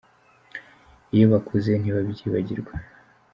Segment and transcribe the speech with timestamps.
[1.15, 2.73] Iyo bakuze ntibabyibagirwa.